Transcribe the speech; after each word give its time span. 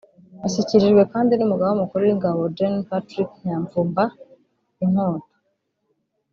Ashyikirijwe 0.45 1.01
kandi 1.13 1.33
n’umugaba 1.35 1.79
mukuru 1.81 2.01
w’ingabo 2.07 2.41
Gen 2.57 2.75
Patrick 2.89 3.29
Nyamvumba 3.45 4.03
Inkota 4.83 5.35